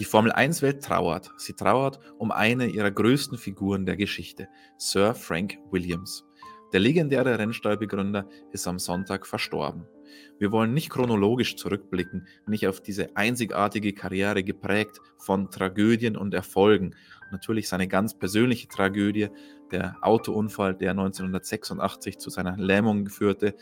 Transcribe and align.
Die 0.00 0.04
Formel 0.04 0.32
1-Welt 0.32 0.82
trauert. 0.82 1.30
Sie 1.36 1.52
trauert 1.52 2.00
um 2.18 2.32
eine 2.32 2.66
ihrer 2.66 2.90
größten 2.90 3.38
Figuren 3.38 3.86
der 3.86 3.96
Geschichte, 3.96 4.48
Sir 4.76 5.14
Frank 5.14 5.56
Williams. 5.70 6.24
Der 6.72 6.80
legendäre 6.80 7.38
Rennstallbegründer 7.38 8.28
ist 8.50 8.66
am 8.66 8.80
Sonntag 8.80 9.24
verstorben. 9.24 9.86
Wir 10.40 10.50
wollen 10.50 10.74
nicht 10.74 10.90
chronologisch 10.90 11.54
zurückblicken, 11.54 12.26
nicht 12.48 12.66
auf 12.66 12.80
diese 12.80 13.16
einzigartige 13.16 13.92
Karriere 13.92 14.42
geprägt 14.42 14.98
von 15.16 15.52
Tragödien 15.52 16.16
und 16.16 16.34
Erfolgen. 16.34 16.96
Natürlich 17.30 17.68
seine 17.68 17.86
ganz 17.86 18.18
persönliche 18.18 18.66
Tragödie, 18.66 19.28
der 19.70 19.96
Autounfall, 20.02 20.74
der 20.74 20.90
1986 20.90 22.18
zu 22.18 22.30
seiner 22.30 22.56
Lähmung 22.56 23.08
führte, 23.08 23.54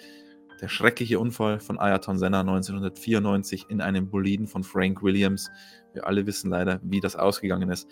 der 0.60 0.68
schreckliche 0.68 1.18
Unfall 1.18 1.60
von 1.60 1.78
Ayrton 1.78 2.18
Senna 2.18 2.40
1994 2.40 3.66
in 3.68 3.80
einem 3.80 4.08
Boliden 4.08 4.46
von 4.46 4.62
Frank 4.62 5.02
Williams. 5.02 5.50
Wir 5.92 6.06
alle 6.06 6.26
wissen 6.26 6.50
leider, 6.50 6.80
wie 6.82 7.00
das 7.00 7.16
ausgegangen 7.16 7.70
ist. 7.70 7.88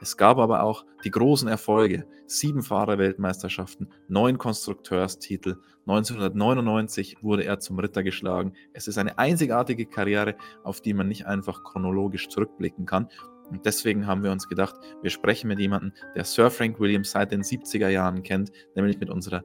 Es 0.00 0.16
gab 0.16 0.38
aber 0.38 0.62
auch 0.62 0.84
die 1.04 1.10
großen 1.10 1.48
Erfolge. 1.48 2.06
Sieben 2.26 2.62
Fahrerweltmeisterschaften, 2.62 3.88
neun 4.08 4.38
Konstrukteurstitel. 4.38 5.56
1999 5.86 7.18
wurde 7.22 7.44
er 7.44 7.60
zum 7.60 7.78
Ritter 7.78 8.02
geschlagen. 8.02 8.54
Es 8.72 8.88
ist 8.88 8.98
eine 8.98 9.18
einzigartige 9.18 9.86
Karriere, 9.86 10.34
auf 10.62 10.80
die 10.80 10.94
man 10.94 11.08
nicht 11.08 11.26
einfach 11.26 11.62
chronologisch 11.62 12.28
zurückblicken 12.28 12.86
kann. 12.86 13.08
Und 13.50 13.66
deswegen 13.66 14.06
haben 14.06 14.22
wir 14.22 14.32
uns 14.32 14.48
gedacht, 14.48 14.74
wir 15.02 15.10
sprechen 15.10 15.48
mit 15.48 15.58
jemandem, 15.58 15.92
der 16.14 16.24
Sir 16.24 16.50
Frank 16.50 16.80
Williams 16.80 17.10
seit 17.10 17.30
den 17.30 17.42
70er 17.42 17.88
Jahren 17.88 18.22
kennt, 18.22 18.50
nämlich 18.74 18.98
mit 18.98 19.10
unserer 19.10 19.44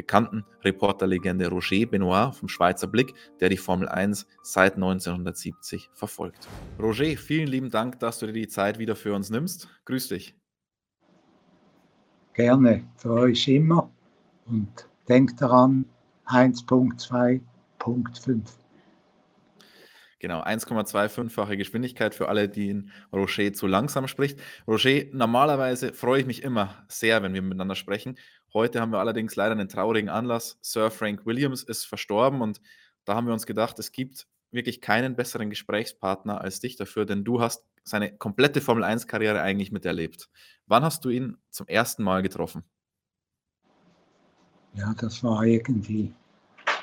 bekannten 0.00 0.46
Reporterlegende 0.64 1.48
Roger 1.48 1.84
Benoit 1.84 2.34
vom 2.34 2.48
Schweizer 2.48 2.86
Blick, 2.86 3.12
der 3.38 3.50
die 3.50 3.58
Formel 3.58 3.86
1 3.86 4.26
seit 4.42 4.76
1970 4.76 5.90
verfolgt. 5.92 6.48
Roger, 6.78 7.18
vielen 7.18 7.48
lieben 7.48 7.68
Dank, 7.68 8.00
dass 8.00 8.18
du 8.18 8.24
dir 8.26 8.32
die 8.32 8.48
Zeit 8.48 8.78
wieder 8.78 8.96
für 8.96 9.14
uns 9.14 9.28
nimmst. 9.28 9.68
Grüß 9.84 10.08
dich. 10.08 10.34
Gerne, 12.32 12.88
für 12.96 13.12
euch 13.12 13.46
immer. 13.48 13.90
Und 14.46 14.88
denkt 15.06 15.42
daran, 15.42 15.84
1.2.5. 16.28 18.40
Genau, 20.18 20.42
1,25-fache 20.42 21.56
Geschwindigkeit 21.56 22.14
für 22.14 22.28
alle, 22.28 22.48
die 22.48 22.68
in 22.68 22.90
Rocher 23.10 23.54
zu 23.54 23.66
langsam 23.66 24.06
spricht. 24.06 24.38
Roger, 24.66 25.04
normalerweise 25.12 25.94
freue 25.94 26.20
ich 26.20 26.26
mich 26.26 26.42
immer 26.42 26.84
sehr, 26.88 27.22
wenn 27.22 27.32
wir 27.32 27.40
miteinander 27.40 27.74
sprechen. 27.74 28.18
Heute 28.52 28.80
haben 28.80 28.92
wir 28.92 28.98
allerdings 28.98 29.36
leider 29.36 29.52
einen 29.52 29.68
traurigen 29.68 30.08
Anlass. 30.08 30.58
Sir 30.60 30.90
Frank 30.90 31.26
Williams 31.26 31.62
ist 31.62 31.84
verstorben 31.84 32.40
und 32.40 32.60
da 33.04 33.14
haben 33.14 33.26
wir 33.26 33.32
uns 33.32 33.46
gedacht, 33.46 33.78
es 33.78 33.92
gibt 33.92 34.26
wirklich 34.50 34.80
keinen 34.80 35.14
besseren 35.14 35.50
Gesprächspartner 35.50 36.40
als 36.40 36.60
dich 36.60 36.76
dafür, 36.76 37.06
denn 37.06 37.24
du 37.24 37.40
hast 37.40 37.64
seine 37.84 38.16
komplette 38.16 38.60
Formel 38.60 38.84
1-Karriere 38.84 39.40
eigentlich 39.40 39.72
miterlebt. 39.72 40.28
Wann 40.66 40.82
hast 40.82 41.04
du 41.04 41.08
ihn 41.08 41.36
zum 41.50 41.66
ersten 41.68 42.02
Mal 42.02 42.22
getroffen? 42.22 42.64
Ja, 44.74 44.94
das 44.94 45.22
war 45.22 45.44
irgendwie 45.44 46.12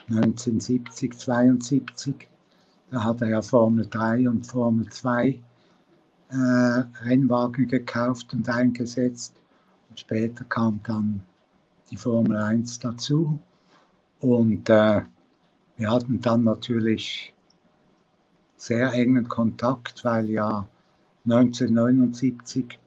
1970, 0.10 1.18
72 1.18 2.28
da 2.90 3.04
hat 3.04 3.22
er 3.22 3.30
ja 3.30 3.42
Formel 3.42 3.86
3 3.86 4.30
und 4.30 4.46
Formel 4.46 4.90
2 4.90 5.40
äh, 6.30 6.36
Rennwagen 7.04 7.68
gekauft 7.68 8.34
und 8.34 8.48
eingesetzt. 8.48 9.34
Und 9.90 10.00
später 10.00 10.46
kam 10.46 10.80
dann 10.84 11.22
die 11.90 11.98
Formel 11.98 12.38
1 12.38 12.80
dazu. 12.80 13.40
Und 14.20 14.70
äh, 14.70 15.02
wir 15.78 15.92
hatten 15.92 16.22
dann 16.22 16.44
natürlich 16.44 17.34
sehr 18.56 18.92
engen 18.94 19.28
Kontakt, 19.28 20.04
weil 20.04 20.30
ja 20.30 20.68
1979 21.26 22.80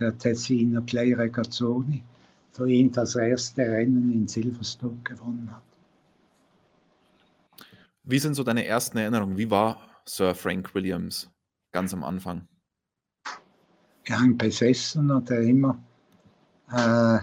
der 0.00 0.16
Tessiner 0.16 0.82
Clay 0.82 1.12
Regazzoni 1.12 2.02
für 2.52 2.68
ihn 2.68 2.92
das 2.92 3.16
erste 3.16 3.62
Rennen 3.62 4.12
in 4.12 4.28
Silverstone 4.28 4.98
gewonnen 5.04 5.50
hat. 5.50 5.62
Wie 8.04 8.18
sind 8.18 8.34
so 8.34 8.44
deine 8.44 8.64
ersten 8.64 8.98
Erinnerungen? 8.98 9.36
Wie 9.36 9.50
war 9.50 9.78
Sir 10.04 10.34
Frank 10.34 10.74
Williams 10.74 11.30
ganz 11.72 11.92
am 11.92 12.04
Anfang? 12.04 12.46
Ja, 14.06 14.18
ein 14.18 14.36
Besessener, 14.36 15.20
der 15.22 15.40
immer 15.40 15.78
äh, 16.70 17.18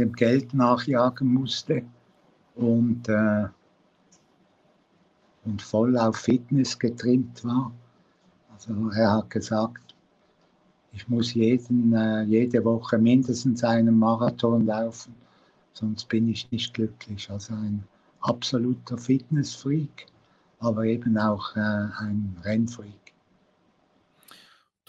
dem 0.00 0.12
Geld 0.12 0.54
nachjagen 0.54 1.32
musste 1.32 1.82
und, 2.56 3.08
äh, 3.08 3.46
und 5.44 5.62
voll 5.62 5.96
auf 5.98 6.16
Fitness 6.16 6.78
getrimmt 6.78 7.44
war. 7.44 7.72
Also 8.52 8.90
er 8.90 9.12
hat 9.12 9.30
gesagt, 9.30 9.94
ich 10.92 11.08
muss 11.08 11.34
jeden, 11.34 11.92
äh, 11.94 12.22
jede 12.24 12.64
Woche 12.64 12.98
mindestens 12.98 13.62
einen 13.62 13.98
Marathon 13.98 14.66
laufen, 14.66 15.14
sonst 15.72 16.08
bin 16.08 16.28
ich 16.28 16.50
nicht 16.50 16.74
glücklich. 16.74 17.30
Also 17.30 17.54
ein 17.54 17.84
absoluter 18.20 18.98
Fitnessfreak, 18.98 20.06
aber 20.58 20.84
eben 20.84 21.16
auch 21.16 21.56
äh, 21.56 21.60
ein 21.60 22.36
Rennfreak. 22.42 23.14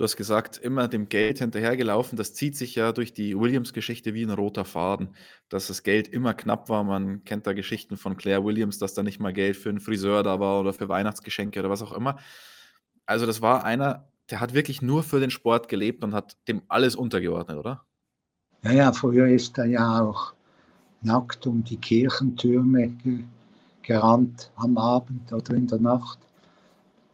Du 0.01 0.05
hast 0.05 0.17
gesagt, 0.17 0.57
immer 0.57 0.87
dem 0.87 1.09
Geld 1.09 1.37
hinterhergelaufen. 1.37 2.17
Das 2.17 2.33
zieht 2.33 2.57
sich 2.57 2.73
ja 2.73 2.91
durch 2.91 3.13
die 3.13 3.39
Williams-Geschichte 3.39 4.15
wie 4.15 4.23
ein 4.23 4.31
roter 4.31 4.65
Faden, 4.65 5.09
dass 5.47 5.67
das 5.67 5.83
Geld 5.83 6.07
immer 6.07 6.33
knapp 6.33 6.69
war. 6.69 6.83
Man 6.83 7.23
kennt 7.23 7.45
da 7.45 7.53
Geschichten 7.53 7.97
von 7.97 8.17
Claire 8.17 8.43
Williams, 8.43 8.79
dass 8.79 8.95
da 8.95 9.03
nicht 9.03 9.19
mal 9.19 9.31
Geld 9.31 9.57
für 9.57 9.69
einen 9.69 9.79
Friseur 9.79 10.23
da 10.23 10.39
war 10.39 10.59
oder 10.59 10.73
für 10.73 10.89
Weihnachtsgeschenke 10.89 11.59
oder 11.59 11.69
was 11.69 11.83
auch 11.83 11.91
immer. 11.91 12.17
Also 13.05 13.27
das 13.27 13.43
war 13.43 13.63
einer, 13.63 14.07
der 14.31 14.39
hat 14.39 14.55
wirklich 14.55 14.81
nur 14.81 15.03
für 15.03 15.19
den 15.19 15.29
Sport 15.29 15.67
gelebt 15.67 16.03
und 16.03 16.15
hat 16.15 16.35
dem 16.47 16.63
alles 16.67 16.95
untergeordnet, 16.95 17.59
oder? 17.59 17.85
Ja, 18.63 18.71
ja, 18.71 18.93
früher 18.93 19.27
ist 19.27 19.55
er 19.59 19.65
ja 19.65 20.01
auch 20.01 20.33
nackt 21.03 21.45
um 21.45 21.63
die 21.63 21.77
Kirchentürme 21.77 22.91
gerannt 23.83 24.49
am 24.55 24.79
Abend 24.79 25.31
oder 25.31 25.53
in 25.53 25.67
der 25.67 25.79
Nacht. 25.79 26.17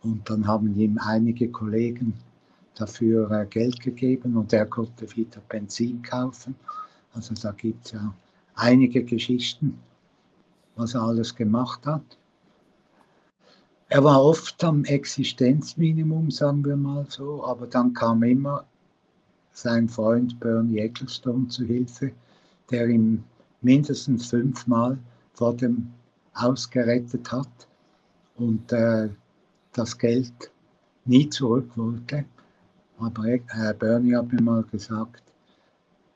Und 0.04 0.30
dann 0.30 0.48
haben 0.48 0.80
ihm 0.80 0.98
einige 1.00 1.50
Kollegen 1.50 2.14
dafür 2.80 3.30
äh, 3.32 3.46
Geld 3.46 3.80
gegeben 3.80 4.38
und 4.38 4.54
er 4.54 4.66
konnte 4.66 5.16
wieder 5.16 5.42
Benzin 5.50 6.02
kaufen. 6.02 6.56
Also 7.14 7.34
da 7.34 7.52
gibt 7.52 7.88
es 7.88 7.92
ja 7.94 8.14
einige 8.56 9.04
Geschichten, 9.04 9.80
was 10.76 10.94
er 10.94 11.02
alles 11.02 11.36
gemacht 11.36 11.86
hat. 11.86 12.18
Er 13.90 14.04
war 14.04 14.22
oft 14.22 14.62
am 14.64 14.84
Existenzminimum, 14.84 16.30
sagen 16.30 16.64
wir 16.66 16.76
mal 16.76 17.06
so, 17.10 17.44
aber 17.46 17.68
dann 17.68 17.94
kam 17.94 18.22
immer 18.24 18.66
sein 19.54 19.88
Freund 19.88 20.40
Bernie 20.40 20.80
Ecclestone 20.80 21.48
zu 21.48 21.66
Hilfe, 21.66 22.12
der 22.70 22.88
ihm 22.90 23.24
mindestens 23.62 24.28
fünfmal 24.28 24.98
vor 25.34 25.56
dem 25.56 25.92
ausgerettet 26.34 27.32
hat 27.32 27.68
und 28.36 28.72
äh, 28.72 29.10
das 29.74 29.98
Geld 29.98 30.52
nie 31.06 31.30
zurück 31.30 31.72
wollte. 31.76 32.26
Aber 32.98 33.26
äh, 33.28 33.40
Bernie 33.78 34.16
hat 34.16 34.32
mir 34.32 34.42
mal 34.42 34.64
gesagt, 34.64 35.24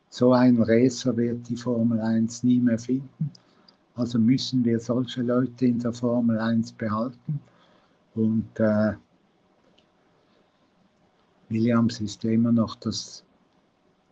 so 0.09 0.33
ein 0.33 0.61
Racer 0.61 1.15
wird 1.15 1.47
die 1.47 1.55
Formel 1.55 2.01
1 2.01 2.43
nie 2.43 2.59
mehr 2.59 2.79
finden. 2.79 3.31
Also 3.95 4.19
müssen 4.19 4.65
wir 4.65 4.79
solche 4.79 5.21
Leute 5.21 5.65
in 5.65 5.79
der 5.79 5.93
Formel 5.93 6.39
1 6.39 6.73
behalten. 6.73 7.39
Und 8.15 8.59
äh, 8.59 8.93
Williams 11.49 12.01
ist 12.01 12.23
immer 12.25 12.51
noch 12.51 12.75
das, 12.75 13.23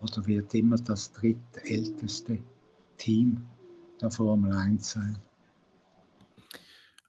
oder 0.01 0.25
wird 0.25 0.53
immer 0.53 0.78
das 0.78 1.12
drittälteste 1.12 2.40
Team 2.97 3.46
der 4.01 4.12
Formel 4.12 4.53
1 4.53 4.91
sein. 4.91 5.18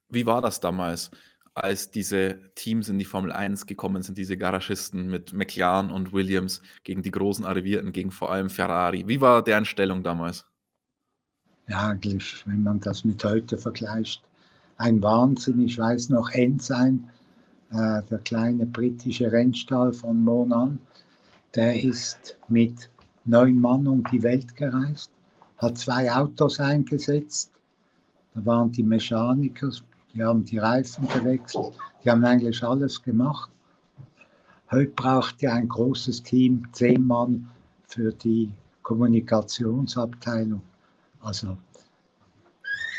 Wie 0.09 0.27
war 0.27 0.41
das 0.41 0.59
damals, 0.59 1.11
als 1.55 1.91
diese 1.91 2.52
Teams 2.55 2.88
in 2.88 2.99
die 2.99 3.05
Formel 3.05 3.32
1 3.32 3.67
gekommen 3.67 4.02
sind, 4.02 4.17
diese 4.17 4.37
Garagisten 4.37 5.08
mit 5.08 5.32
McLaren 5.32 5.91
und 5.91 6.12
Williams 6.12 6.62
gegen 6.85 7.02
die 7.02 7.11
großen 7.11 7.44
Arrivierten, 7.44 7.93
gegen 7.93 8.11
vor 8.11 8.31
allem 8.31 8.50
Ferrari? 8.50 9.06
Wie 9.06 9.20
war 9.20 9.43
deren 9.43 9.64
Stellung 9.64 10.02
damals? 10.02 10.47
Ja, 11.69 11.88
eigentlich, 11.88 12.43
wenn 12.47 12.62
man 12.62 12.81
das 12.81 13.05
mit 13.05 13.23
heute 13.25 13.58
vergleicht, 13.58 14.23
ein 14.76 15.02
Wahnsinn. 15.02 15.61
Ich 15.61 15.79
weiß 15.79 16.08
noch, 16.08 16.31
Ensign, 16.31 17.08
äh, 17.70 18.03
der 18.11 18.19
kleine 18.25 18.67
britische 18.67 19.31
Rennstall 19.31 19.93
von 19.93 20.23
Monan, 20.23 20.79
der 21.55 21.82
ist 21.82 22.38
mit 22.49 22.88
neun 23.25 23.61
Mann 23.61 23.87
um 23.87 24.03
die 24.05 24.23
Welt 24.23 24.56
gereist 24.56 25.11
hat 25.61 25.76
zwei 25.76 26.11
Autos 26.11 26.58
eingesetzt. 26.58 27.53
Da 28.35 28.44
waren 28.46 28.73
die 28.73 28.82
Mechaniker, 28.82 29.70
die 30.12 30.23
haben 30.23 30.45
die 30.45 30.59
Reifen 30.59 31.09
gewechselt, 31.09 31.75
die 32.05 32.11
haben 32.11 32.25
eigentlich 32.25 32.62
alles 32.62 33.03
gemacht. 33.03 33.51
Heute 34.71 34.91
braucht 34.93 35.43
ihr 35.43 35.53
ein 35.53 35.69
großes 35.69 36.23
Team, 36.23 36.67
zehn 36.73 37.07
Mann 37.07 37.51
für 37.87 38.12
die 38.12 38.53
Kommunikationsabteilung. 38.83 40.62
Also 41.21 41.57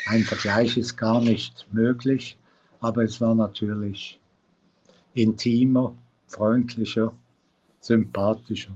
ein 0.08 0.24
Vergleich 0.24 0.78
ist 0.78 0.98
gar 0.98 1.22
nicht 1.22 1.68
möglich, 1.72 2.38
aber 2.80 3.04
es 3.04 3.22
war 3.22 3.36
natürlich 3.36 4.20
intimer, 5.14 5.94
freundlicher, 6.28 7.14
sympathischer. 7.80 8.76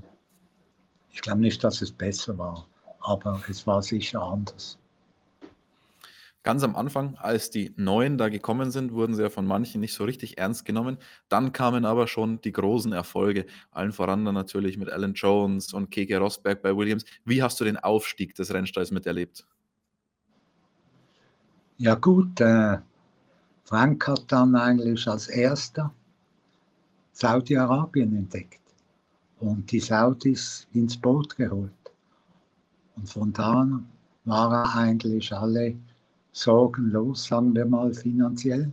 Ich 1.10 1.22
glaube 1.22 1.40
nicht, 1.40 1.62
dass 1.64 1.82
es 1.82 1.90
besser 1.90 2.36
war, 2.38 2.66
aber 3.00 3.40
es 3.48 3.66
war 3.66 3.82
sicher 3.82 4.22
anders. 4.22 4.78
Ganz 6.46 6.62
am 6.62 6.76
Anfang, 6.76 7.16
als 7.16 7.50
die 7.50 7.74
Neuen 7.76 8.18
da 8.18 8.28
gekommen 8.28 8.70
sind, 8.70 8.92
wurden 8.92 9.16
sie 9.16 9.22
ja 9.22 9.30
von 9.30 9.48
manchen 9.48 9.80
nicht 9.80 9.94
so 9.94 10.04
richtig 10.04 10.38
ernst 10.38 10.64
genommen. 10.64 10.96
Dann 11.28 11.52
kamen 11.52 11.84
aber 11.84 12.06
schon 12.06 12.40
die 12.40 12.52
großen 12.52 12.92
Erfolge. 12.92 13.46
Allen 13.72 13.90
voran 13.90 14.24
dann 14.24 14.36
natürlich 14.36 14.78
mit 14.78 14.88
Alan 14.88 15.14
Jones 15.14 15.74
und 15.74 15.90
Keke 15.90 16.18
Rosberg 16.18 16.62
bei 16.62 16.76
Williams. 16.76 17.04
Wie 17.24 17.42
hast 17.42 17.58
du 17.58 17.64
den 17.64 17.76
Aufstieg 17.76 18.36
des 18.36 18.54
Rennstalls 18.54 18.92
miterlebt? 18.92 19.44
Ja 21.78 21.96
gut, 21.96 22.40
äh, 22.40 22.78
Frank 23.64 24.06
hat 24.06 24.30
dann 24.30 24.54
eigentlich 24.54 25.08
als 25.08 25.26
erster 25.26 25.92
Saudi-Arabien 27.10 28.16
entdeckt 28.16 28.60
und 29.40 29.68
die 29.72 29.80
Saudis 29.80 30.68
ins 30.74 30.96
Boot 30.96 31.34
geholt. 31.36 31.72
Und 32.94 33.10
von 33.10 33.32
da 33.32 33.62
an 33.62 33.88
war 34.24 34.52
er 34.52 34.76
eigentlich 34.76 35.32
alle 35.32 35.74
sorgenlos, 36.36 37.24
sagen 37.24 37.54
wir 37.54 37.64
mal 37.64 37.94
finanziell. 37.94 38.70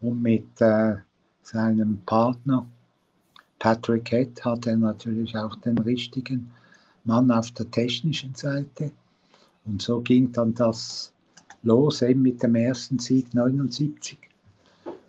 Und 0.00 0.22
mit 0.22 0.60
äh, 0.60 0.96
seinem 1.42 1.98
Partner 2.06 2.66
Patrick 3.58 4.08
Head 4.08 4.44
hat 4.44 4.66
er 4.66 4.76
natürlich 4.76 5.36
auch 5.36 5.54
den 5.56 5.78
richtigen 5.78 6.50
Mann 7.04 7.30
auf 7.30 7.50
der 7.52 7.70
technischen 7.70 8.34
Seite. 8.34 8.90
Und 9.66 9.82
so 9.82 10.00
ging 10.00 10.32
dann 10.32 10.54
das 10.54 11.12
los, 11.62 12.02
eben 12.02 12.22
mit 12.22 12.42
dem 12.42 12.54
ersten 12.54 12.98
Sieg 12.98 13.32
79 13.34 14.18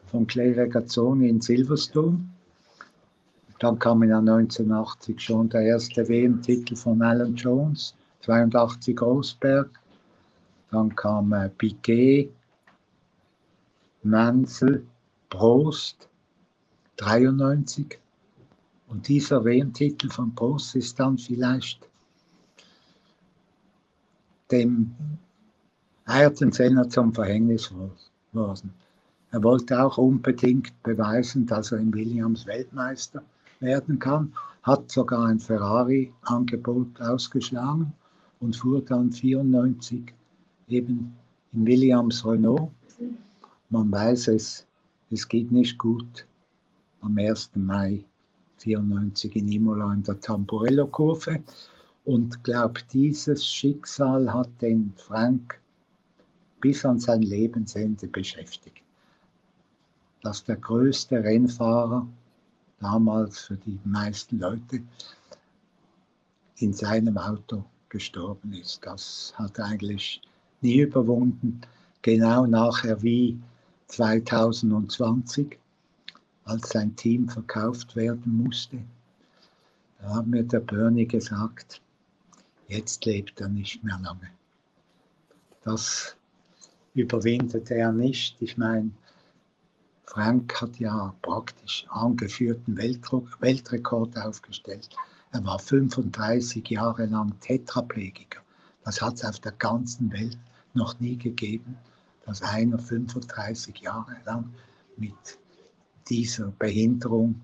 von 0.08 0.28
Clay 0.28 0.52
Regazzoni 0.52 1.30
in 1.30 1.42
Silverstone. 1.42 2.20
Dann 3.60 3.80
kam 3.80 4.04
ja 4.04 4.20
1980 4.20 5.20
schon 5.20 5.50
der 5.50 5.62
erste 5.62 6.08
WM-Titel 6.08 6.76
von 6.76 7.02
Alan 7.02 7.36
Jones, 7.36 7.96
82 8.22 8.96
Großberg. 8.96 9.70
Dann 10.72 10.96
kam 10.96 11.34
äh, 11.34 11.50
Piquet, 11.50 12.32
Mansell, 14.04 14.86
Prost, 15.30 16.08
93. 16.98 18.00
Und 18.88 19.08
dieser 19.08 19.44
WM-Titel 19.44 20.10
von 20.10 20.34
Prost 20.36 20.76
ist 20.76 21.00
dann 21.00 21.18
vielleicht 21.18 21.90
dem 24.52 24.96
Ayrton 26.06 26.52
Senna 26.52 26.88
zum 26.88 27.14
Verhängnis 27.14 27.74
geworden. 28.32 28.74
Er 29.32 29.44
wollte 29.44 29.84
auch 29.84 29.98
unbedingt 29.98 30.72
beweisen, 30.84 31.46
dass 31.48 31.72
er 31.72 31.80
in 31.80 31.94
Williams 31.94 32.46
Weltmeister 32.46 33.24
werden 33.60 33.98
kann, 34.00 34.32
hat 34.64 34.92
sogar 34.92 35.26
ein 35.26 35.40
Ferrari-Angebot 35.40 37.02
ausgeschlagen 37.02 37.92
und 38.40 38.56
fuhr 38.56 38.82
dann 38.82 39.12
94 39.12 40.14
eben 40.68 41.16
in 41.54 41.66
Williams 41.66 42.26
Renault. 42.26 42.72
Man 43.70 43.92
weiß 43.92 44.30
es, 44.30 44.66
es 45.12 45.28
geht 45.28 45.52
nicht 45.52 45.78
gut 45.78 46.26
am 47.02 47.18
1. 47.18 47.52
Mai 47.56 48.04
94 48.58 49.36
in 49.36 49.52
Imola 49.52 49.94
in 49.94 50.04
der 50.04 50.20
Tamburello-Kurve. 50.20 51.44
Und 52.06 52.44
glaube, 52.44 52.82
dieses 52.92 53.46
Schicksal 53.46 54.32
hat 54.32 54.50
den 54.62 54.94
Frank 54.96 55.60
bis 56.62 56.86
an 56.86 57.00
sein 57.00 57.22
Lebensende 57.22 58.08
beschäftigt. 58.08 58.82
Dass 60.22 60.44
der 60.44 60.56
größte 60.56 61.24
Rennfahrer 61.24 62.08
damals 62.80 63.40
für 63.40 63.58
die 63.58 63.80
meisten 63.84 64.40
Leute 64.40 64.82
in 66.58 66.74
seinem 66.74 67.18
Auto 67.18 67.64
gestorben 67.90 68.54
ist. 68.54 68.86
Das 68.86 69.34
hat 69.38 69.60
eigentlich 69.60 70.22
nie 70.66 70.80
überwunden. 70.80 71.62
Genau 72.02 72.46
nachher 72.46 73.02
wie 73.04 73.40
2020, 73.88 75.58
als 76.44 76.70
sein 76.70 76.96
Team 76.96 77.30
verkauft 77.30 77.96
werden 77.96 78.44
musste. 78.44 78.80
Da 80.02 80.16
hat 80.16 80.28
mir 80.28 80.44
der 80.44 80.60
Bernie 80.60 81.08
gesagt, 81.08 81.82
jetzt 82.68 83.06
lebt 83.06 83.40
er 83.42 83.50
nicht 83.50 83.84
mehr 83.84 84.00
lange. 84.04 84.30
Das 85.64 86.16
überwindet 86.94 87.72
er 87.72 87.92
nicht. 87.92 88.36
Ich 88.42 88.58
meine, 88.58 88.92
Frank 90.06 90.62
hat 90.62 90.78
ja 90.80 91.14
praktisch 91.22 91.86
angeführten 91.90 92.78
Weltrekord 92.78 94.18
aufgestellt. 94.18 94.90
Er 95.32 95.44
war 95.44 95.60
35 95.60 96.70
Jahre 96.70 97.06
lang 97.06 97.40
Tetraplegiker. 97.40 98.42
Das 98.84 99.02
hat 99.02 99.16
es 99.16 99.26
auf 99.26 99.40
der 99.40 99.54
ganzen 99.54 100.12
Welt 100.12 100.38
noch 100.76 101.00
nie 101.00 101.18
gegeben, 101.18 101.78
dass 102.26 102.42
einer 102.42 102.80
35 102.80 103.80
Jahre 103.80 104.18
lang 104.26 104.54
mit 104.98 105.40
dieser 106.10 106.48
Behinderung 106.60 107.42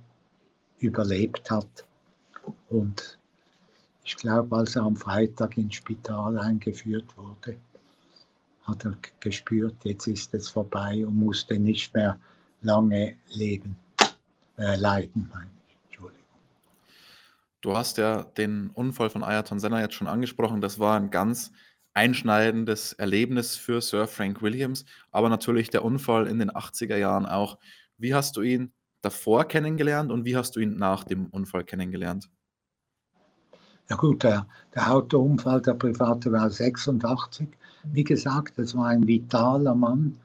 überlebt 0.80 1.50
hat. 1.50 1.86
Und 2.70 3.20
ich 4.04 4.16
glaube, 4.16 4.56
als 4.56 4.76
er 4.76 4.84
am 4.84 4.96
Freitag 4.96 5.58
ins 5.58 5.76
Spital 5.76 6.38
eingeführt 6.40 7.06
wurde, 7.18 7.58
hat 8.64 8.86
er 8.86 8.98
gespürt, 9.20 9.76
jetzt 9.84 10.08
ist 10.08 10.34
es 10.34 10.50
vorbei 10.50 11.06
und 11.06 11.16
musste 11.16 11.60
nicht 11.60 11.94
mehr 11.94 12.20
lange 12.62 13.16
leben, 13.30 13.76
äh, 14.58 14.76
leiden. 14.76 15.30
Meine 15.34 15.50
ich. 15.68 15.78
Entschuldigung. 15.86 16.26
Du 17.62 17.76
hast 17.76 17.98
ja 17.98 18.24
den 18.24 18.70
Unfall 18.70 19.10
von 19.10 19.24
Ayrton 19.24 19.60
Senna 19.60 19.82
jetzt 19.82 19.96
schon 19.96 20.08
angesprochen. 20.08 20.62
Das 20.62 20.80
war 20.80 21.00
ein 21.00 21.10
ganz 21.10 21.52
einschneidendes 21.94 22.94
Erlebnis 22.94 23.56
für 23.58 23.82
Sir 23.82 24.08
Frank 24.08 24.42
Williams, 24.42 24.86
aber 25.12 25.30
natürlich 25.30 25.70
der 25.70 25.84
Unfall 25.84 26.28
in 26.28 26.40
den 26.40 26.52
80er 26.52 26.98
Jahren 26.98 27.26
auch. 27.26 27.58
Wie 27.98 28.14
hast 28.14 28.38
du 28.38 28.42
ihn 28.42 28.72
davor 29.02 29.46
kennengelernt 29.46 30.12
und 30.12 30.26
wie 30.26 30.38
hast 30.38 30.56
du 30.56 30.60
ihn 30.60 30.78
nach 30.78 31.04
dem 31.04 31.28
Unfall 31.28 31.64
kennengelernt? 31.64 32.30
Ja 33.90 33.98
gut, 33.98 34.24
der, 34.24 34.48
der 34.74 34.92
Autounfall, 34.92 35.62
der 35.62 35.74
private 35.74 36.32
war 36.32 36.50
86. 36.50 37.50
Wie 37.84 38.04
gesagt, 38.04 38.58
es 38.58 38.76
war 38.76 38.88
ein 38.88 39.06
vitaler 39.06 39.76
Mann, 39.76 40.18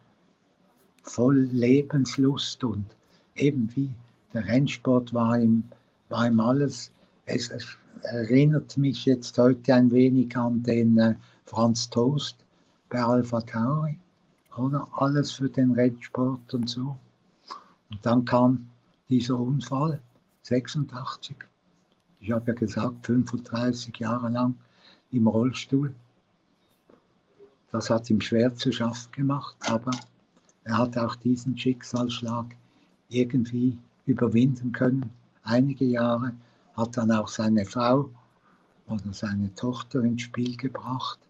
voll 1.03 1.49
Lebenslust 1.51 2.63
und 2.63 2.87
eben 3.35 3.71
wie 3.75 3.91
der 4.33 4.47
Rennsport 4.47 5.13
war 5.15 5.39
ihm, 5.39 5.65
war 6.11 6.27
ihm 6.27 6.39
alles. 6.39 6.93
Es, 7.25 7.51
es 7.51 7.67
erinnert 8.03 8.77
mich 8.77 9.05
jetzt 9.05 9.37
heute 9.39 9.75
ein 9.75 9.91
wenig 9.91 10.37
an 10.37 10.63
den 10.63 10.99
äh, 10.99 11.15
Franz 11.47 11.89
Toast 11.89 12.37
bei 12.89 13.03
Alpha 13.03 13.41
Tauri, 13.41 13.99
oder? 14.57 14.87
Alles 14.93 15.33
für 15.33 15.49
den 15.49 15.73
Rennsport 15.73 16.53
und 16.55 16.69
so. 16.69 16.97
Und 17.91 18.05
dann 18.05 18.25
kam 18.25 18.69
dieser 19.09 19.39
Unfall, 19.39 20.01
86. 20.43 21.37
Ich 22.21 22.33
habe 22.33 22.49
ja 22.49 22.55
gesagt, 22.55 23.07
35 23.07 23.97
Jahre 23.99 24.29
lang 24.29 24.55
im 25.13 25.27
Rollstuhl. 25.29 25.95
Das 27.71 27.91
hat 27.91 28.11
ihm 28.11 28.21
schwer 28.21 28.55
zu 28.55 28.73
schaffen 28.73 29.13
gemacht, 29.13 29.57
aber 29.69 29.93
er 30.65 30.79
hat 30.79 30.99
auch 30.99 31.15
diesen 31.15 31.57
Schicksalsschlag 31.57 32.47
irgendwie 33.09 33.79
überwinden 34.07 34.73
können. 34.73 35.11
Einige 35.43 35.85
Jahre 35.85 36.33
hat 36.77 36.97
dann 36.97 37.13
auch 37.13 37.29
seine 37.29 37.65
Frau 37.65 38.11
oder 38.89 39.13
seine 39.13 39.55
Tochter 39.55 40.03
ins 40.03 40.23
Spiel 40.23 40.57
gebracht. 40.57 41.21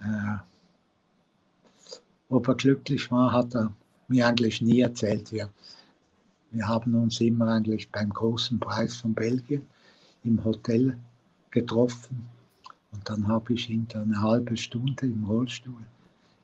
Äh, 0.00 0.36
ob 2.28 2.48
er 2.48 2.54
glücklich 2.54 3.10
war, 3.10 3.32
hat 3.32 3.54
er 3.54 3.72
mir 4.08 4.26
eigentlich 4.26 4.60
nie 4.60 4.80
erzählt. 4.80 5.32
Wir, 5.32 5.48
wir 6.50 6.66
haben 6.66 6.94
uns 6.94 7.20
immer 7.20 7.48
eigentlich 7.48 7.90
beim 7.90 8.10
großen 8.10 8.58
Preis 8.58 8.96
von 8.96 9.14
Belgien 9.14 9.66
im 10.24 10.44
Hotel 10.44 10.98
getroffen. 11.50 12.28
Und 12.92 13.08
dann 13.08 13.28
habe 13.28 13.54
ich 13.54 13.70
ihn 13.70 13.86
dann 13.88 14.14
eine 14.14 14.22
halbe 14.22 14.56
Stunde 14.56 15.06
im 15.06 15.24
Rollstuhl 15.24 15.86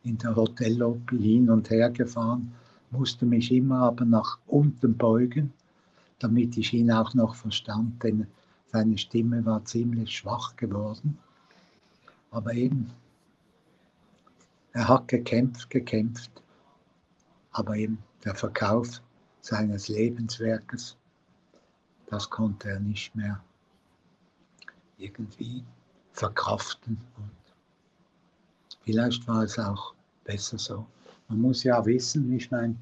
in 0.05 0.19
der 0.19 0.35
Hotellobby 0.35 1.19
hin 1.19 1.51
und 1.51 1.71
her 1.71 1.91
gefahren, 1.91 2.53
musste 2.91 3.25
mich 3.25 3.53
immer 3.53 3.81
aber 3.81 4.05
nach 4.05 4.39
unten 4.47 4.97
beugen, 4.97 5.53
damit 6.19 6.57
ich 6.57 6.73
ihn 6.73 6.91
auch 6.91 7.15
noch 7.15 7.35
verstand, 7.35 8.03
denn 8.03 8.27
seine 8.67 8.99
Stimme 8.99 9.45
war 9.45 9.65
ziemlich 9.65 10.17
schwach 10.17 10.57
geworden. 10.57 11.19
Aber 12.31 12.55
eben, 12.55 12.91
er 14.73 14.89
hat 14.89 15.09
gekämpft, 15.09 15.69
gekämpft, 15.71 16.31
aber 17.53 17.77
eben 17.77 17.99
der 18.25 18.35
Verkauf 18.35 19.03
seines 19.41 19.89
Lebenswerkes, 19.89 20.97
das 22.07 22.29
konnte 22.31 22.71
er 22.71 22.81
nicht 22.81 23.15
mehr 23.15 23.43
irgendwie 24.99 25.65
verkraften. 26.13 26.99
Und 27.17 27.31
vielleicht 28.85 29.27
war 29.27 29.43
es 29.43 29.59
auch 29.59 29.95
besser 30.25 30.59
so. 30.59 30.87
Man 31.29 31.41
muss 31.41 31.65
ja 31.65 31.85
wissen, 31.85 32.33
ich 32.33 32.51
meine, 32.51 32.77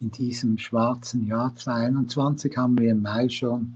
in 0.00 0.10
diesem 0.10 0.58
schwarzen 0.58 1.26
Jahr 1.26 1.54
2021 1.54 2.56
haben 2.56 2.78
wir 2.78 2.90
im 2.90 3.02
Mai 3.02 3.28
schon 3.28 3.74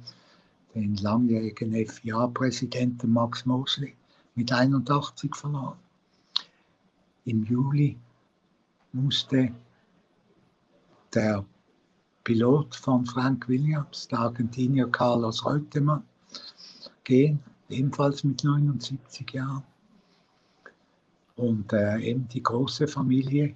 den 0.74 0.96
langjährigen 0.96 1.72
FIA-Präsidenten 1.86 3.12
Max 3.12 3.46
Mosley 3.46 3.94
mit 4.34 4.52
81 4.52 5.34
verloren. 5.34 5.78
Im 7.28 7.44
Juli 7.44 7.94
musste 8.92 9.52
der 11.12 11.44
Pilot 12.24 12.74
von 12.74 13.04
Frank 13.04 13.46
Williams, 13.50 14.08
der 14.08 14.20
Argentinier 14.20 14.88
Carlos 14.90 15.44
Reutemann, 15.44 16.04
gehen, 17.04 17.38
ebenfalls 17.68 18.24
mit 18.24 18.42
79 18.42 19.30
Jahren. 19.34 19.62
Und 21.36 21.70
äh, 21.74 21.98
eben 21.98 22.26
die 22.28 22.42
große 22.42 22.88
Familie 22.88 23.54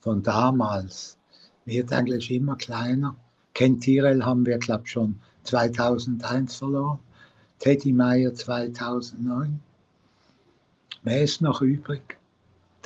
von 0.00 0.22
damals 0.22 1.18
wird 1.66 1.92
eigentlich 1.92 2.30
immer 2.30 2.56
kleiner. 2.56 3.14
Ken 3.52 3.78
Tyrell 3.78 4.24
haben 4.24 4.46
wir, 4.46 4.56
glaube 4.56 4.84
ich, 4.86 4.92
schon 4.92 5.20
2001 5.42 6.56
verloren. 6.56 7.00
Teddy 7.58 7.92
Meyer 7.92 8.32
2009. 8.32 9.60
Wer 11.06 11.22
ist 11.22 11.42
noch 11.42 11.60
übrig? 11.60 12.16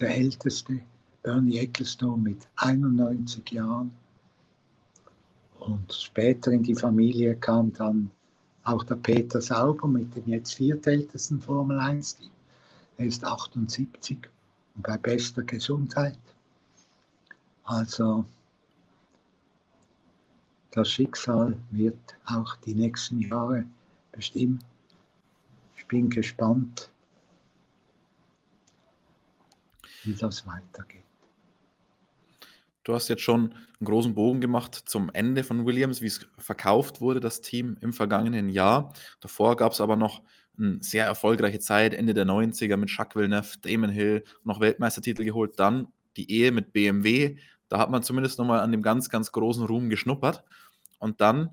Der 0.00 0.16
älteste, 0.16 0.80
Bernie 1.22 1.58
Ecclestone 1.58 2.20
mit 2.20 2.48
91 2.56 3.48
Jahren. 3.52 3.92
Und 5.60 5.92
später 5.92 6.50
in 6.50 6.64
die 6.64 6.74
Familie 6.74 7.36
kam 7.36 7.72
dann 7.72 8.10
auch 8.64 8.82
der 8.82 8.96
Peter 8.96 9.40
Sauber 9.40 9.86
mit 9.86 10.16
dem 10.16 10.26
jetzt 10.26 10.54
viertältesten 10.54 11.40
Formel 11.40 11.78
1-Team. 11.78 12.30
Er 12.96 13.06
ist 13.06 13.24
78 13.24 14.18
und 14.74 14.82
bei 14.82 14.96
bester 14.96 15.44
Gesundheit. 15.44 16.18
Also 17.62 18.24
das 20.72 20.90
Schicksal 20.90 21.56
wird 21.70 22.16
auch 22.26 22.56
die 22.56 22.74
nächsten 22.74 23.20
Jahre 23.20 23.64
bestimmen. 24.10 24.58
Ich 25.76 25.86
bin 25.86 26.10
gespannt, 26.10 26.90
wie 30.04 30.14
das 30.14 30.46
weitergeht. 30.46 31.04
Du 32.84 32.94
hast 32.94 33.08
jetzt 33.08 33.22
schon 33.22 33.52
einen 33.52 33.84
großen 33.84 34.14
Bogen 34.14 34.40
gemacht 34.40 34.74
zum 34.86 35.10
Ende 35.12 35.44
von 35.44 35.66
Williams, 35.66 36.00
wie 36.00 36.06
es 36.06 36.26
verkauft 36.38 37.02
wurde, 37.02 37.20
das 37.20 37.42
Team 37.42 37.76
im 37.82 37.92
vergangenen 37.92 38.48
Jahr. 38.48 38.94
Davor 39.20 39.56
gab 39.56 39.72
es 39.72 39.82
aber 39.82 39.94
noch 39.96 40.22
eine 40.58 40.78
sehr 40.80 41.04
erfolgreiche 41.04 41.60
Zeit, 41.60 41.92
Ende 41.92 42.14
der 42.14 42.24
90er 42.24 42.76
mit 42.76 42.90
Jacques 42.90 43.14
Villeneuve, 43.14 43.58
Damon 43.60 43.90
Hill, 43.90 44.24
noch 44.42 44.60
Weltmeistertitel 44.60 45.24
geholt, 45.24 45.60
dann 45.60 45.88
die 46.16 46.30
Ehe 46.30 46.50
mit 46.50 46.72
BMW. 46.72 47.36
Da 47.68 47.78
hat 47.78 47.90
man 47.90 48.02
zumindest 48.02 48.38
nochmal 48.38 48.60
an 48.60 48.72
dem 48.72 48.82
ganz, 48.82 49.10
ganz 49.10 49.32
großen 49.32 49.64
Ruhm 49.66 49.90
geschnuppert. 49.90 50.42
Und 50.98 51.20
dann, 51.20 51.50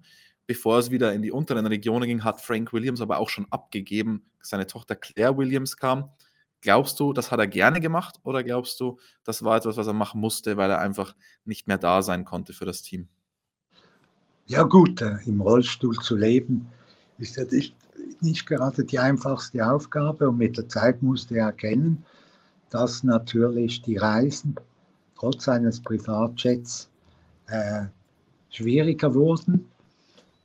bevor 0.48 0.80
es 0.80 0.90
wieder 0.90 1.14
in 1.14 1.22
die 1.22 1.32
unteren 1.32 1.66
Regionen 1.66 2.08
ging, 2.08 2.24
hat 2.24 2.42
Frank 2.42 2.74
Williams 2.74 3.02
aber 3.02 3.20
auch 3.20 3.30
schon 3.30 3.46
abgegeben. 3.52 4.24
Seine 4.42 4.68
Tochter 4.68 4.96
Claire 4.96 5.38
Williams 5.38 5.78
kam. 5.78 6.12
Glaubst 6.65 7.00
du, 7.00 7.13
das 7.13 7.29
hat 7.31 7.39
er 7.39 7.45
gerne 7.45 7.79
gemacht 7.79 8.19
oder 8.24 8.43
glaubst 8.43 8.79
du, 8.79 8.98
das 9.24 9.43
war 9.43 9.57
etwas, 9.57 9.77
was 9.77 9.86
er 9.86 9.93
machen 9.93 10.19
musste, 10.19 10.57
weil 10.57 10.72
er 10.72 10.79
einfach 10.79 11.15
nicht 11.43 11.67
mehr 11.67 11.77
da 11.77 12.01
sein 12.01 12.25
konnte 12.25 12.53
für 12.53 12.65
das 12.65 12.81
Team? 12.81 13.07
Ja 14.48 14.63
gut, 14.63 15.00
äh, 15.00 15.17
im 15.27 15.41
Rollstuhl 15.41 15.93
zu 15.98 16.15
leben 16.15 16.65
ist 17.19 17.36
ja 17.36 17.43
nicht, 17.43 17.75
nicht 18.19 18.48
gerade 18.48 18.84
die 18.84 18.98
einfachste 18.98 19.63
Aufgabe 19.63 20.27
und 20.27 20.39
mit 20.39 20.57
der 20.57 20.67
Zeit 20.67 21.03
musste 21.03 21.36
er 21.36 21.45
erkennen, 21.45 22.03
dass 22.72 23.03
natürlich 23.03 23.84
die 23.84 23.98
Reisen 23.98 24.55
trotz 25.19 25.48
eines 25.48 25.79
Privatjets 25.79 26.89
äh, 27.45 27.84
schwieriger 28.50 29.13
wurden. 29.13 29.69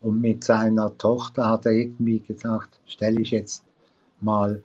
Und 0.02 0.20
mit 0.20 0.44
seiner 0.44 0.94
Tochter 0.98 1.48
hat 1.48 1.64
er 1.64 1.72
irgendwie 1.72 2.20
gesagt, 2.20 2.78
stelle 2.84 3.22
ich 3.22 3.30
jetzt 3.30 3.64
mal 4.20 4.62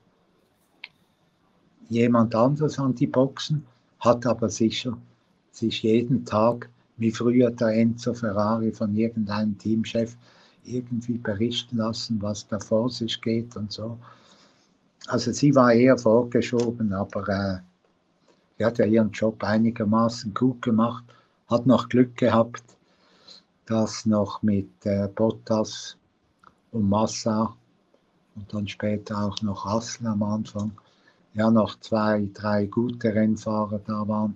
jemand 1.89 2.35
anderes 2.35 2.79
an 2.79 2.95
die 2.95 3.07
Boxen, 3.07 3.65
hat 3.99 4.25
aber 4.25 4.49
sicher 4.49 4.97
sich 5.51 5.83
jeden 5.83 6.25
Tag, 6.25 6.69
wie 6.97 7.11
früher 7.11 7.51
der 7.51 7.69
Enzo 7.69 8.13
Ferrari 8.13 8.71
von 8.71 8.95
irgendeinem 8.95 9.57
Teamchef, 9.57 10.15
irgendwie 10.63 11.17
berichten 11.17 11.77
lassen, 11.77 12.21
was 12.21 12.47
da 12.47 12.59
vor 12.59 12.89
sich 12.89 13.21
geht 13.21 13.55
und 13.55 13.71
so. 13.71 13.97
Also 15.07 15.31
sie 15.31 15.53
war 15.53 15.71
eher 15.73 15.97
vorgeschoben, 15.97 16.91
aber 16.93 17.29
äh, 17.29 17.57
sie 18.57 18.65
hat 18.65 18.79
ja 18.79 18.85
ihren 18.85 19.11
Job 19.11 19.43
einigermaßen 19.43 20.33
gut 20.33 20.61
gemacht, 20.63 21.03
hat 21.47 21.67
noch 21.67 21.89
Glück 21.89 22.17
gehabt, 22.17 22.63
das 23.67 24.05
noch 24.05 24.41
mit 24.41 24.69
äh, 24.85 25.07
Bottas 25.13 25.97
und 26.71 26.89
Massa 26.89 27.55
und 28.35 28.51
dann 28.53 28.67
später 28.67 29.23
auch 29.23 29.39
noch 29.41 29.65
Hassel 29.65 30.07
am 30.07 30.23
Anfang, 30.23 30.71
ja 31.35 31.51
noch 31.51 31.79
zwei, 31.81 32.27
drei 32.33 32.65
gute 32.65 33.13
Rennfahrer 33.13 33.79
da 33.85 34.07
waren, 34.07 34.35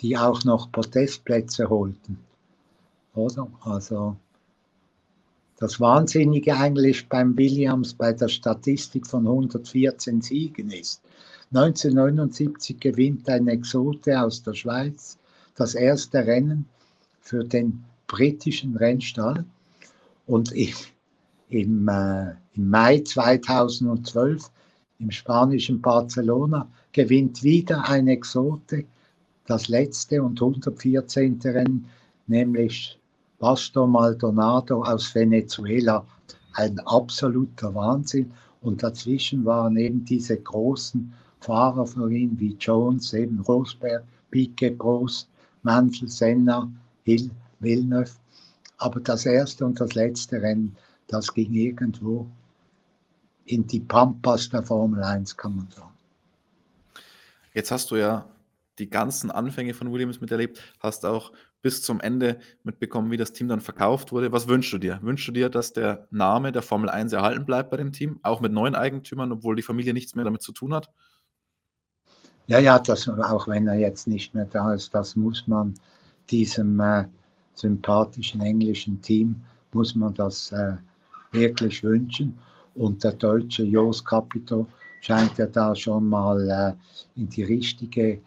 die 0.00 0.16
auch 0.16 0.44
noch 0.44 0.70
Podestplätze 0.70 1.68
holten. 1.68 2.18
Oder? 3.14 3.48
Also 3.62 4.16
das 5.58 5.80
Wahnsinnige 5.80 6.56
eigentlich 6.56 7.08
beim 7.08 7.36
Williams 7.36 7.94
bei 7.94 8.12
der 8.12 8.28
Statistik 8.28 9.06
von 9.06 9.26
114 9.26 10.22
Siegen 10.22 10.70
ist. 10.70 11.02
1979 11.52 12.78
gewinnt 12.78 13.28
ein 13.28 13.48
Exote 13.48 14.20
aus 14.20 14.42
der 14.42 14.54
Schweiz 14.54 15.18
das 15.56 15.74
erste 15.74 16.18
Rennen 16.18 16.66
für 17.20 17.42
den 17.42 17.84
britischen 18.06 18.76
Rennstall. 18.76 19.44
Und 20.26 20.52
ich, 20.52 20.92
im, 21.48 21.88
äh, 21.88 22.32
im 22.54 22.70
Mai 22.70 23.00
2012 23.00 24.50
im 24.98 25.10
spanischen 25.12 25.80
Barcelona 25.80 26.68
gewinnt 26.92 27.42
wieder 27.42 27.88
ein 27.88 28.08
Exote, 28.08 28.84
das 29.46 29.68
letzte 29.68 30.22
und 30.22 30.40
114. 30.40 31.38
Rennen, 31.44 31.88
nämlich 32.26 32.98
Pastor 33.38 33.86
Maldonado 33.86 34.82
aus 34.82 35.14
Venezuela. 35.14 36.04
Ein 36.54 36.80
absoluter 36.80 37.72
Wahnsinn. 37.74 38.32
Und 38.60 38.82
dazwischen 38.82 39.44
waren 39.44 39.76
eben 39.76 40.04
diese 40.04 40.36
großen 40.36 41.12
Fahrer 41.40 41.86
für 41.86 42.10
ihn 42.10 42.38
wie 42.40 42.56
Jones, 42.58 43.12
eben 43.12 43.38
Rosberg, 43.40 44.02
Piquet, 44.32 44.72
Prost, 44.72 45.28
Mansell, 45.62 46.08
Senna, 46.08 46.68
Hill, 47.04 47.30
Villeneuve. 47.60 48.10
Aber 48.78 48.98
das 48.98 49.24
erste 49.26 49.64
und 49.64 49.80
das 49.80 49.94
letzte 49.94 50.42
Rennen, 50.42 50.76
das 51.06 51.32
ging 51.32 51.52
irgendwo 51.54 52.26
in 53.48 53.66
die 53.66 53.80
Pampas 53.80 54.48
der 54.50 54.62
Formel 54.62 55.02
1, 55.02 55.36
kann 55.36 55.56
man 55.56 55.68
sagen. 55.70 55.92
Jetzt 57.54 57.70
hast 57.70 57.90
du 57.90 57.96
ja 57.96 58.26
die 58.78 58.88
ganzen 58.88 59.30
Anfänge 59.30 59.74
von 59.74 59.92
Williams 59.92 60.20
miterlebt, 60.20 60.62
hast 60.80 61.04
auch 61.04 61.32
bis 61.62 61.82
zum 61.82 62.00
Ende 62.00 62.38
mitbekommen, 62.62 63.10
wie 63.10 63.16
das 63.16 63.32
Team 63.32 63.48
dann 63.48 63.60
verkauft 63.60 64.12
wurde. 64.12 64.30
Was 64.30 64.46
wünschst 64.46 64.72
du 64.72 64.78
dir? 64.78 65.00
Wünschst 65.02 65.26
du 65.26 65.32
dir, 65.32 65.48
dass 65.48 65.72
der 65.72 66.06
Name 66.10 66.52
der 66.52 66.62
Formel 66.62 66.88
1 66.88 67.12
erhalten 67.12 67.44
bleibt 67.44 67.70
bei 67.70 67.76
dem 67.76 67.92
Team, 67.92 68.20
auch 68.22 68.40
mit 68.40 68.52
neuen 68.52 68.76
Eigentümern, 68.76 69.32
obwohl 69.32 69.56
die 69.56 69.62
Familie 69.62 69.92
nichts 69.92 70.14
mehr 70.14 70.24
damit 70.24 70.42
zu 70.42 70.52
tun 70.52 70.72
hat? 70.72 70.90
Ja, 72.46 72.60
ja, 72.60 72.78
das, 72.78 73.08
auch 73.08 73.48
wenn 73.48 73.66
er 73.66 73.74
jetzt 73.74 74.06
nicht 74.06 74.34
mehr 74.34 74.46
da 74.46 74.72
ist, 74.72 74.94
das 74.94 75.16
muss 75.16 75.46
man 75.48 75.74
diesem 76.30 76.78
äh, 76.80 77.04
sympathischen 77.54 78.40
englischen 78.40 79.02
Team, 79.02 79.36
muss 79.72 79.94
man 79.94 80.14
das 80.14 80.52
äh, 80.52 80.76
wirklich 81.32 81.82
wünschen. 81.82 82.38
Und 82.74 83.02
der 83.02 83.12
deutsche 83.12 83.64
Jos 83.64 84.04
Capito 84.04 84.66
scheint 85.00 85.36
ja 85.38 85.46
da 85.46 85.74
schon 85.74 86.08
mal 86.08 86.48
äh, 86.48 87.20
in 87.20 87.28
die 87.28 87.44
richtige 87.44 88.20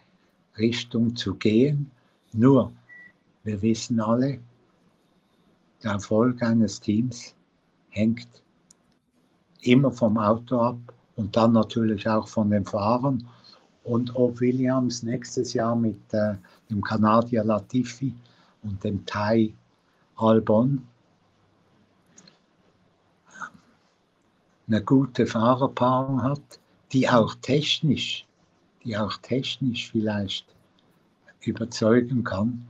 Richtung 0.58 1.14
zu 1.16 1.34
gehen. 1.34 1.90
Nur, 2.32 2.72
wir 3.44 3.60
wissen 3.62 4.00
alle, 4.00 4.38
der 5.82 5.92
Erfolg 5.92 6.42
eines 6.42 6.80
Teams 6.80 7.34
hängt 7.90 8.28
immer 9.62 9.90
vom 9.90 10.18
Auto 10.18 10.60
ab 10.60 10.78
und 11.16 11.36
dann 11.36 11.52
natürlich 11.52 12.08
auch 12.08 12.28
von 12.28 12.50
den 12.50 12.64
Fahrern. 12.64 13.26
Und 13.84 14.14
ob 14.14 14.40
Williams 14.40 15.02
nächstes 15.02 15.54
Jahr 15.54 15.74
mit 15.74 15.98
äh, 16.12 16.34
dem 16.70 16.82
Kanadier 16.82 17.44
Latifi 17.44 18.14
und 18.62 18.82
dem 18.84 19.04
Thai 19.06 19.52
Albon 20.16 20.86
eine 24.72 24.82
gute 24.82 25.26
Fahrerpaarung 25.26 26.22
hat, 26.22 26.40
die 26.92 27.08
auch 27.08 27.34
technisch, 27.36 28.26
die 28.84 28.96
auch 28.96 29.16
technisch 29.18 29.90
vielleicht 29.90 30.46
überzeugen 31.40 32.24
kann. 32.24 32.66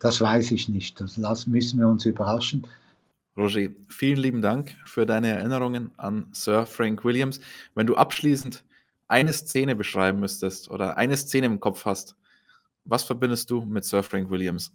Das 0.00 0.20
weiß 0.20 0.50
ich 0.52 0.68
nicht. 0.68 1.00
Das 1.00 1.46
müssen 1.46 1.80
wir 1.80 1.88
uns 1.88 2.04
überraschen. 2.04 2.66
Roger, 3.36 3.68
vielen 3.88 4.18
lieben 4.18 4.42
Dank 4.42 4.76
für 4.84 5.06
deine 5.06 5.28
Erinnerungen 5.28 5.92
an 5.96 6.26
Sir 6.32 6.66
Frank 6.66 7.04
Williams. 7.04 7.40
Wenn 7.74 7.86
du 7.86 7.94
abschließend 7.96 8.64
eine 9.06 9.32
Szene 9.32 9.76
beschreiben 9.76 10.18
müsstest 10.20 10.70
oder 10.70 10.96
eine 10.96 11.16
Szene 11.16 11.46
im 11.46 11.60
Kopf 11.60 11.84
hast, 11.84 12.16
Was 12.90 13.04
verbindest 13.04 13.50
du 13.50 13.60
mit 13.66 13.84
Sir 13.84 14.02
Frank 14.02 14.30
Williams? 14.30 14.72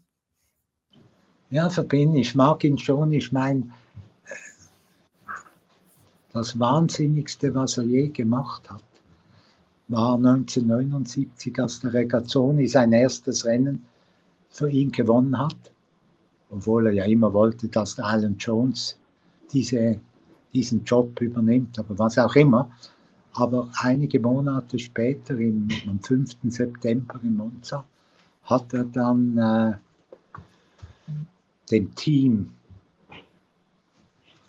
Ja, 1.50 1.70
verbinde 1.70 2.20
ich. 2.20 2.36
mag 2.36 2.64
ihn 2.64 2.78
schon. 2.78 3.12
Ich 3.12 3.32
meine, 3.32 3.70
das 6.34 6.60
Wahnsinnigste, 6.60 7.54
was 7.54 7.78
er 7.78 7.84
je 7.84 8.10
gemacht 8.10 8.70
hat, 8.70 8.84
war 9.88 10.16
1979, 10.16 11.60
als 11.60 11.80
der 11.82 11.94
Regazzoni 11.94 12.68
sein 12.68 12.92
erstes 12.92 13.46
Rennen 13.46 13.86
für 14.50 14.70
ihn 14.70 14.92
gewonnen 14.92 15.38
hat. 15.38 15.56
Obwohl 16.50 16.88
er 16.88 16.94
ja 16.94 17.06
immer 17.06 17.34
wollte, 17.34 17.68
dass 17.68 18.00
Alan 18.00 18.38
Jones 18.38 18.98
diese, 19.52 20.00
diesen 20.54 20.84
Job 20.84 21.22
übernimmt, 21.22 21.78
aber 21.78 21.98
was 22.00 22.18
auch 22.18 22.36
immer. 22.36 22.72
Aber 23.34 23.70
einige 23.82 24.20
Monate 24.20 24.78
später, 24.78 25.38
im, 25.38 25.68
am 25.88 26.00
5. 26.00 26.38
September 26.50 27.20
in 27.24 27.38
Monza, 27.38 27.84
hat 28.44 28.74
er 28.74 28.84
dann 28.86 29.38
äh, 29.38 29.74
dem 31.72 31.94
Team 31.96 32.52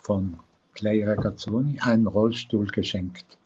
von 0.01 0.37
Clay 0.75 1.03
Regazzoni 1.03 1.79
einen 1.79 2.05
Rollstuhl 2.05 2.67
geschenkt 2.67 3.37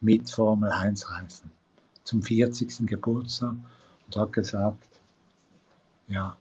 mit 0.00 0.30
Formel 0.30 0.70
1 0.70 1.10
Reifen 1.10 1.50
zum 2.04 2.22
40. 2.22 2.86
Geburtstag 2.86 3.56
und 4.06 4.16
hat 4.16 4.32
gesagt, 4.32 4.86
ja, 6.06 6.36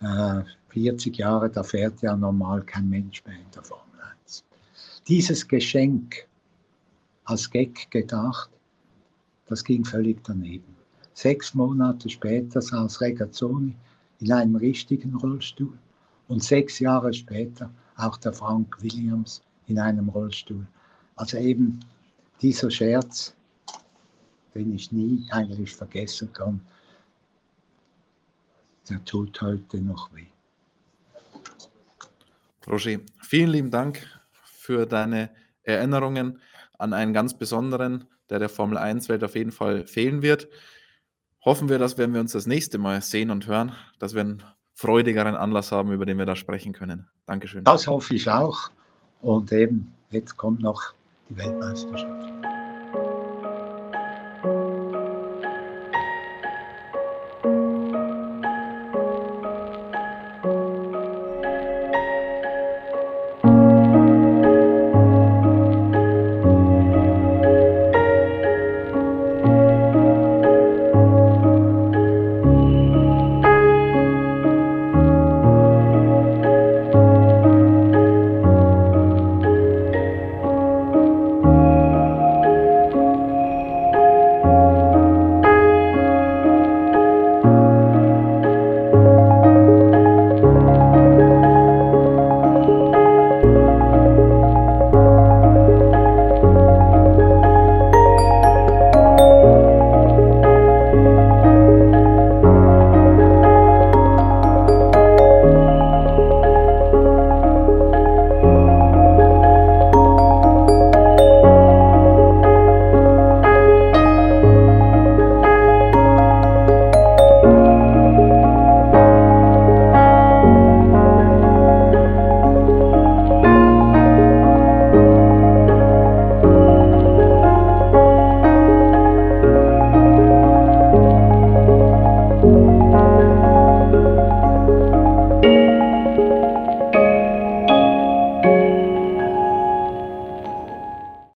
äh, 0.00 0.42
40 0.70 1.16
Jahre, 1.18 1.50
da 1.50 1.62
fährt 1.62 2.00
ja 2.00 2.16
normal 2.16 2.62
kein 2.62 2.88
Mensch 2.88 3.22
mehr 3.26 3.36
in 3.36 3.50
der 3.54 3.62
Formel 3.62 4.00
1. 4.24 4.42
Dieses 5.06 5.46
Geschenk 5.46 6.26
als 7.24 7.50
Gag 7.50 7.90
gedacht, 7.90 8.50
das 9.46 9.62
ging 9.62 9.84
völlig 9.84 10.24
daneben. 10.24 10.74
Sechs 11.12 11.54
Monate 11.54 12.08
später 12.08 12.62
saß 12.62 13.00
Regazzoni 13.02 13.76
in 14.20 14.32
einem 14.32 14.56
richtigen 14.56 15.14
Rollstuhl 15.14 15.78
und 16.28 16.42
sechs 16.42 16.78
Jahre 16.78 17.12
später 17.12 17.70
auch 17.96 18.16
der 18.16 18.32
Frank 18.32 18.82
Williams 18.82 19.42
in 19.66 19.78
einem 19.78 20.08
Rollstuhl. 20.08 20.66
Also 21.16 21.38
eben 21.38 21.80
dieser 22.42 22.70
Scherz, 22.70 23.34
den 24.54 24.74
ich 24.74 24.92
nie 24.92 25.26
eigentlich 25.30 25.74
vergessen 25.74 26.32
kann, 26.32 26.60
der 28.88 29.04
tut 29.04 29.40
heute 29.40 29.78
noch 29.80 30.14
weh. 30.14 30.26
Roger, 32.68 32.98
vielen 33.22 33.50
lieben 33.50 33.70
Dank 33.70 34.06
für 34.44 34.86
deine 34.86 35.30
Erinnerungen 35.62 36.40
an 36.78 36.92
einen 36.92 37.12
ganz 37.12 37.34
besonderen, 37.34 38.04
der 38.28 38.38
der 38.38 38.48
Formel 38.48 38.78
1-Welt 38.78 39.22
auf 39.24 39.34
jeden 39.34 39.52
Fall 39.52 39.86
fehlen 39.86 40.22
wird. 40.22 40.48
Hoffen 41.44 41.68
wir, 41.68 41.78
dass 41.78 41.96
wenn 41.96 42.12
wir 42.12 42.20
uns 42.20 42.32
das 42.32 42.46
nächste 42.46 42.78
Mal 42.78 43.00
sehen 43.02 43.30
und 43.30 43.46
hören, 43.46 43.72
dass 43.98 44.14
wir 44.14 44.20
einen 44.22 44.42
freudigeren 44.76 45.34
Anlass 45.34 45.72
haben, 45.72 45.90
über 45.90 46.04
den 46.04 46.18
wir 46.18 46.26
da 46.26 46.36
sprechen 46.36 46.74
können. 46.74 47.06
Dankeschön. 47.24 47.64
Das 47.64 47.86
hoffe 47.86 48.14
ich 48.14 48.28
auch. 48.30 48.70
Und 49.22 49.50
eben, 49.50 49.92
jetzt 50.10 50.36
kommt 50.36 50.60
noch 50.60 50.92
die 51.30 51.36
Weltmeisterschaft. 51.38 52.32